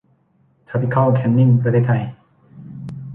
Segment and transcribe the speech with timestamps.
[0.69, 2.03] ทรอปิคอลแคนนิ่ง ประเทศไทย